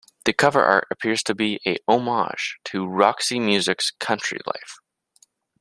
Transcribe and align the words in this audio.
The 0.25 0.33
cover 0.33 0.63
art 0.63 0.87
appears 0.89 1.21
to 1.25 1.35
be 1.35 1.59
a 1.63 1.77
homage 1.87 2.57
to 2.63 2.87
Roxy 2.87 3.39
Music's 3.39 3.91
"Country 3.99 4.39
Life". 4.47 4.79